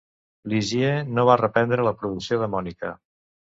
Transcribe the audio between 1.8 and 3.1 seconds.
la producció de Monica.